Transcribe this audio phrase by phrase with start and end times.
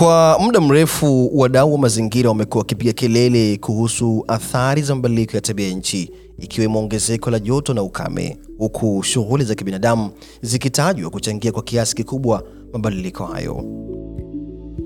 [0.00, 5.68] Kwa muda mrefu wadau wa mazingira wamekuwa wakipiga kelele kuhusu athari za mabadiliko ya tabia
[5.70, 10.10] nchi ikiwemo ongezeko la joto na ukame, huku shughuli za kibinadamu
[10.42, 12.42] zikitajwa kuchangia kwa kiasi kikubwa
[12.72, 13.64] mabadiliko hayo.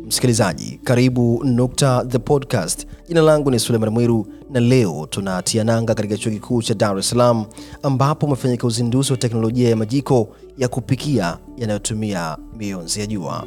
[0.06, 2.86] Msikilizaji, karibu Nukta the Podcast.
[3.08, 7.10] Jina langu ni Suleiman Mwiru na leo tunatia nanga katika chuo kikuu cha Dar es
[7.10, 7.44] Salaam
[7.82, 10.28] ambapo umefanyika uzinduzi wa teknolojia ya majiko
[10.58, 13.44] ya kupikia yanayotumia mionzi ya jua.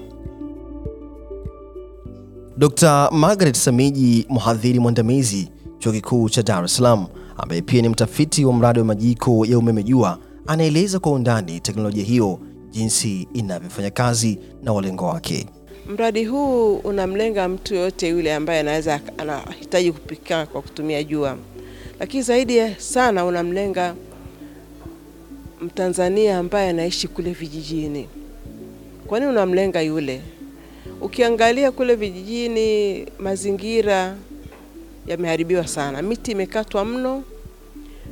[2.57, 3.09] Dr.
[3.11, 7.05] Margaret Samiji, mhadhiri mwandamizi chuo kikuu cha Dar es Salaam,
[7.37, 12.03] ambaye pia ni mtafiti wa mradi wa majiko ya umeme jua, anaeleza kwa undani teknolojia
[12.03, 12.39] hiyo,
[12.71, 15.47] jinsi inavyofanya kazi na walengo wake.
[15.89, 21.37] Mradi huu unamlenga mtu yoyote yule ambaye anaweza anahitaji kupika kwa kutumia jua,
[21.99, 23.95] lakini zaidi sana unamlenga
[25.61, 28.07] Mtanzania ambaye anaishi kule vijijini.
[29.07, 30.21] Kwa nini unamlenga yule?
[31.01, 34.15] Ukiangalia kule vijijini, mazingira
[35.07, 37.23] yameharibiwa sana, miti imekatwa mno,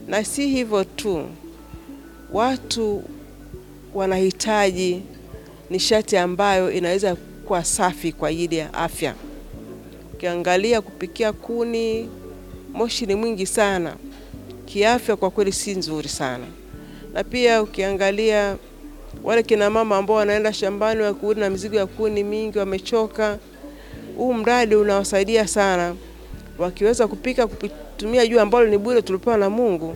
[0.08, 1.26] na si hivyo tu,
[2.34, 3.04] watu
[3.94, 5.02] wanahitaji
[5.70, 9.16] nishati ambayo inaweza kuwa safi kwa ajili ya afya.
[10.14, 12.10] Ukiangalia kupikia kuni,
[12.74, 13.96] moshi ni mwingi sana,
[14.66, 16.46] kiafya kwa kweli si nzuri sana.
[17.14, 18.58] Na pia ukiangalia
[19.24, 23.38] wale kina mama ambao wanaenda shambani wakirudi na mizigo ya kuni mingi, wamechoka,
[24.18, 25.96] huu mradi unawasaidia sana.
[26.58, 29.96] Wakiweza kupika kutumia jua ambalo ni bure tulipewa na Mungu,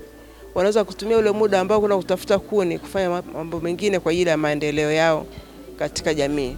[0.56, 4.92] wanaweza kutumia ule muda ambao kuna kutafuta kuni kufanya mambo mengine kwa ajili ya maendeleo
[4.92, 5.26] yao
[5.80, 6.56] katika jamii.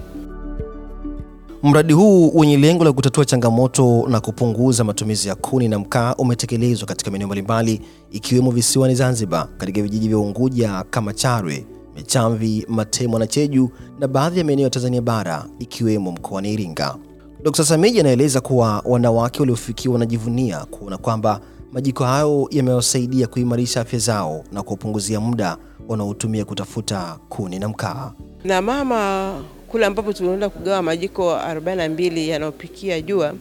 [1.64, 6.88] Mradi huu wenye lengo la kutatua changamoto na kupunguza matumizi ya kuni na mkaa umetekelezwa
[6.88, 7.82] katika maeneo mbalimbali
[8.12, 14.40] ikiwemo visiwani Zanzibar, katika vijiji vya Unguja kama Charwe, Mechamvi, Matemwa na Cheju na baadhi
[14.40, 16.96] ya maeneo ya Tanzania bara ikiwemo mkoani Iringa.
[17.44, 17.62] Dkt.
[17.64, 21.40] Samiji anaeleza kuwa wanawake waliofikiwa wanajivunia kuona kwamba
[21.72, 25.58] majiko hayo yamewasaidia kuimarisha afya zao na kuwapunguzia muda
[25.88, 28.12] wanaotumia kutafuta kuni na mkaa.
[28.44, 29.34] Na mama
[29.68, 33.34] kule ambapo tulienda kugawa majiko 42 yanayopikia jua,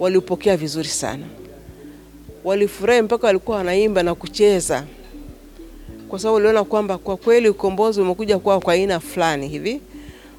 [0.00, 1.24] walipokea vizuri sana,
[2.44, 4.84] walifurahi mpaka walikuwa wanaimba na kucheza,
[6.10, 9.80] kwa sababu uliona kwamba kwa kweli ukombozi umekuja kwao kwa aina fulani hivi,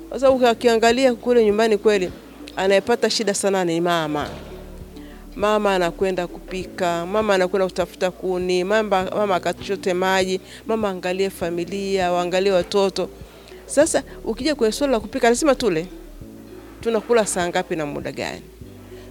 [0.09, 2.11] kwa sababu akiangalia kule nyumbani kweli
[2.55, 4.29] anayepata shida sana ni mama.
[5.35, 12.51] Mama anakwenda kupika, mama anakwenda kutafuta kuni, mama, mama akachote maji, mama angalie familia, waangalie
[12.51, 13.09] watoto.
[13.65, 15.87] Sasa ukija kwenye swala la kupika, lazima tule,
[16.81, 18.41] tunakula saa ngapi na muda gani?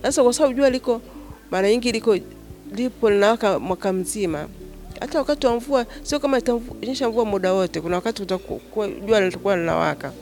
[0.03, 1.00] Sasa kwa sababu jua liko
[1.50, 2.19] mara nyingi liko
[2.75, 4.48] lipo linawaka mwaka mzima,
[5.00, 9.56] hata wakati wa mvua sio kama itanyesha mvua muda wote, kuna wakati utakuwa jua litakuwa
[9.56, 10.12] linawaka.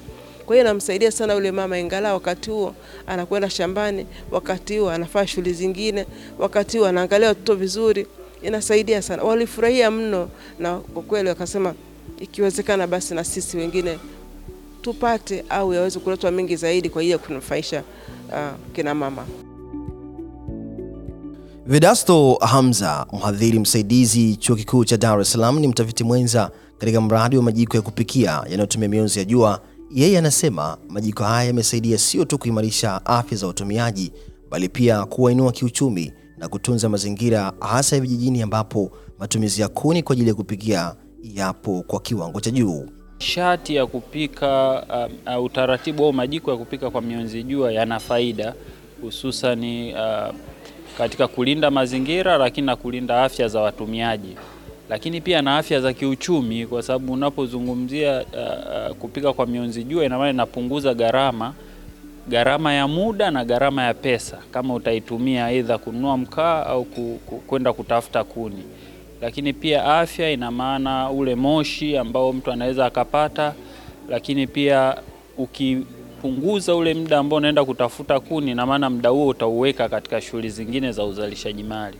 [0.46, 2.74] Kwa hiyo inamsaidia sana yule mama, ingalau wakati huo
[3.06, 6.06] anakwenda shambani, wakati huo anafanya shughuli zingine,
[6.38, 8.06] wakati huo anaangalia watoto vizuri,
[8.42, 9.22] inasaidia sana.
[9.22, 10.28] Walifurahia mno,
[10.58, 11.74] na kwa kweli wakasema
[12.20, 13.98] ikiwezekana basi na sisi wengine
[14.82, 17.82] tupate au yaweze kuletwa mengi zaidi kwa ajili ya kunufaisha
[18.32, 19.26] uh, kina mama.
[21.68, 27.36] Vedasto Hamza, mhadhiri msaidizi chuo kikuu cha Dar es Salaam, ni mtafiti mwenza katika mradi
[27.36, 29.60] wa majiko ya kupikia yanayotumia mionzi ya jua.
[29.94, 34.12] Yeye anasema majiko haya yamesaidia sio tu kuimarisha afya za watumiaji,
[34.50, 40.12] bali pia kuwainua kiuchumi na kutunza mazingira, hasa ya vijijini ambapo matumizi ya kuni kwa
[40.12, 42.86] ajili ya kupikia yapo kwa kiwango cha juu.
[43.18, 44.82] Shati ya kupika
[45.26, 48.54] uh, uh, utaratibu au majiko ya kupika kwa mionzi jua yana faida
[49.02, 50.34] hususani uh,
[50.98, 54.36] katika kulinda mazingira, lakini na kulinda afya za watumiaji,
[54.88, 60.04] lakini pia na afya za kiuchumi, kwa sababu unapozungumzia uh, uh, kupika kwa mionzi jua,
[60.04, 61.54] ina maana inapunguza gharama
[62.28, 66.84] gharama ya muda na gharama ya pesa, kama utaitumia aidha kununua mkaa au
[67.46, 68.62] kwenda kutafuta kuni.
[69.22, 73.54] Lakini pia afya, ina maana ule moshi ambao mtu anaweza akapata,
[74.08, 74.96] lakini pia
[76.18, 80.92] ukipunguza ule muda ambao unaenda kutafuta kuni, na maana muda huo utauweka katika shughuli zingine
[80.92, 81.96] za uzalishaji mali.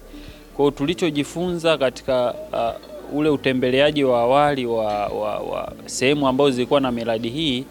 [0.56, 6.80] Kwa hiyo tulichojifunza katika uh, ule utembeleaji wa awali wa, wa, wa sehemu ambazo zilikuwa
[6.80, 7.64] na miradi hii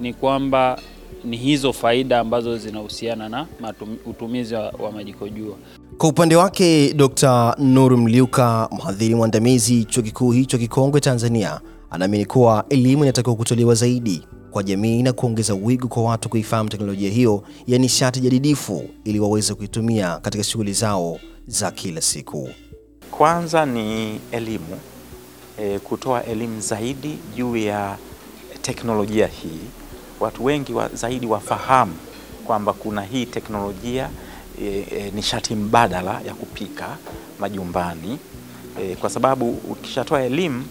[0.00, 0.78] ni kwamba
[1.24, 5.54] ni hizo faida ambazo zinahusiana na matum, utumizi wa, wa majiko jua.
[5.98, 7.54] Kwa upande wake Dr.
[7.58, 11.60] Nur Mliuka, mhadhiri mwandamizi chuo kikuu hicho kikongwe Tanzania,
[11.90, 14.22] anaamini kuwa elimu inatakiwa kutolewa zaidi
[14.52, 19.54] kwa jamii na kuongeza wigo kwa watu kuifahamu teknolojia hiyo ya nishati jadidifu ili waweze
[19.54, 22.48] kuitumia katika shughuli zao za kila siku.
[23.10, 24.78] Kwanza ni elimu
[25.58, 27.96] e, kutoa elimu zaidi juu ya
[28.62, 29.60] teknolojia hii,
[30.20, 31.94] watu wengi wa, zaidi wafahamu
[32.46, 34.10] kwamba kuna hii teknolojia
[34.62, 36.96] e, e, nishati mbadala ya kupika
[37.40, 38.18] majumbani
[38.82, 40.64] e, kwa sababu ukishatoa elimu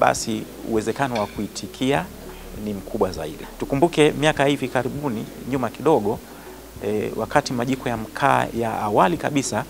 [0.00, 2.06] basi uwezekano wa kuitikia
[2.64, 3.46] ni mkubwa zaidi.
[3.58, 6.18] Tukumbuke miaka hivi karibuni nyuma kidogo
[6.86, 9.64] e, wakati majiko ya mkaa ya awali kabisa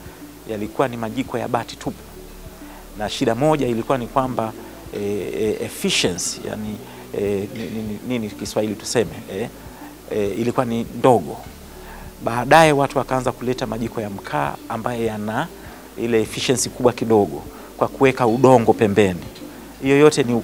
[0.51, 2.03] yalikuwa ni majiko ya bati tupu,
[2.99, 4.53] na shida moja ilikuwa ni kwamba
[4.95, 4.99] e,
[5.41, 6.77] e, efficiency yani
[7.19, 9.49] e, nini, nini Kiswahili tuseme e,
[10.11, 11.37] e, ilikuwa ni ndogo.
[12.25, 15.49] Baadaye watu wakaanza kuleta majiko ya mkaa ambayo yana
[15.99, 17.43] ile efficiency kubwa kidogo
[17.77, 19.21] kwa kuweka udongo pembeni.
[19.83, 20.35] Hiyo yote ni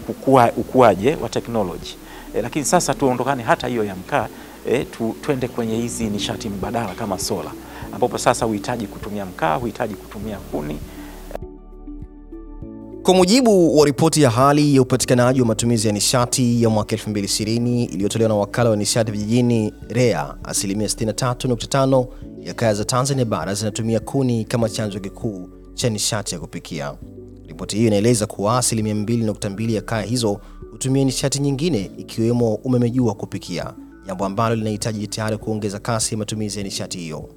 [0.56, 1.96] ukuaje wa teknoloji
[2.34, 4.28] e, lakini sasa tuondokane hata hiyo ya mkaa
[4.66, 7.52] e, tu, tuende kwenye hizi nishati mbadala kama sola,
[7.92, 10.78] ambapo sasa huhitaji kutumia mkaa, huhitaji kutumia kuni.
[13.02, 17.84] Kwa mujibu wa ripoti ya hali ya upatikanaji wa matumizi ya nishati ya mwaka 2020
[17.92, 22.06] iliyotolewa na wakala wa nishati vijijini REA, asilimia 63.5
[22.40, 26.94] ya kaya za Tanzania bara zinatumia kuni kama chanzo kikuu cha nishati ya kupikia.
[27.50, 33.14] Ripoti hiyo inaeleza kuwa asilimia 2.2 ya kaya hizo hutumia nishati nyingine ikiwemo umeme wa
[33.14, 33.74] kupikia,
[34.06, 37.28] jambo ambalo linahitaji jitihada kuongeza kasi ya matumizi ya nishati hiyo.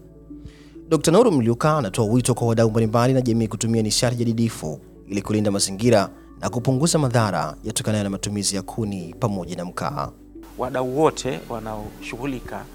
[0.90, 1.08] Dkt.
[1.08, 6.10] Noor Mliuka anatoa wito kwa wadau mbalimbali na jamii kutumia nishati jadidifu ili kulinda mazingira
[6.40, 10.12] na kupunguza madhara yatokanayo na matumizi ya kuni pamoja na mkaa.
[10.58, 12.66] Wadau wote wanaoshughulika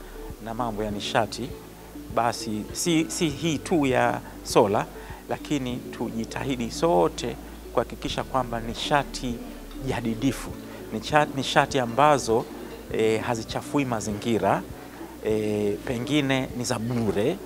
[0.45, 1.49] na mambo ya nishati
[2.15, 4.87] basi si, si hii tu ya sola,
[5.29, 7.37] lakini tujitahidi sote
[7.73, 9.35] kuhakikisha kwamba nishati
[9.89, 10.51] jadidifu,
[11.37, 12.45] nishati ambazo
[12.93, 14.63] e, hazichafui mazingira
[15.27, 17.37] e, pengine ni za bure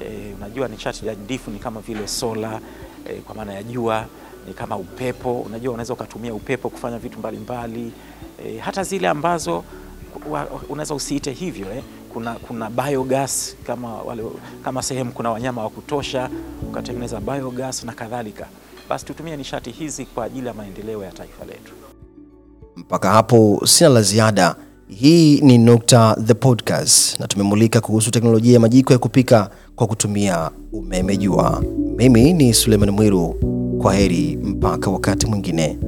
[0.00, 2.60] e, unajua nishati jadidifu ni kama vile sola
[3.08, 4.06] e, kwa maana ya jua
[4.48, 5.40] ni kama upepo.
[5.40, 7.92] Unajua, unaweza ukatumia upepo kufanya vitu mbalimbali
[8.46, 9.64] e, hata zile ambazo
[10.68, 11.82] unaweza usiite hivyo eh.
[12.12, 14.22] Kuna, kuna biogas kama, wale,
[14.64, 16.30] kama sehemu kuna wanyama wa kutosha
[16.68, 18.46] ukatengeneza biogas na kadhalika.
[18.88, 21.72] Basi tutumie nishati hizi kwa ajili ya maendeleo ya taifa letu.
[22.76, 24.56] Mpaka hapo sina la ziada.
[24.88, 30.50] Hii ni Nukta the Podcast na tumemulika kuhusu teknolojia ya majiko ya kupika kwa kutumia
[30.72, 31.62] umeme jua.
[31.96, 33.34] Mimi ni Suleiman Mwiru.
[33.82, 35.78] Kwa heri mpaka wakati mwingine.